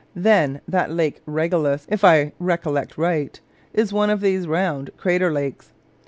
Then 0.15 0.61
that 0.67 0.89
Lake 0.89 1.21
Regillus 1.27 1.85
(if 1.87 2.03
I 2.03 2.31
recollect 2.39 2.97
right) 2.97 3.39
is 3.71 3.93
one 3.93 4.09
of 4.09 4.21
these 4.21 4.47
round 4.47 4.89
crater 4.97 5.31
lakes. 5.31 5.73